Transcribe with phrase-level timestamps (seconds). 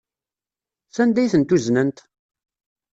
[0.95, 1.97] Sanda ay tent-uznent?